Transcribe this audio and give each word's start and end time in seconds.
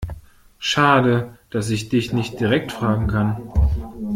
Schade, 0.57 1.37
dass 1.51 1.69
ich 1.69 1.89
dich 1.89 2.11
nicht 2.11 2.39
direkt 2.39 2.71
fragen 2.71 3.05
kann. 3.05 3.37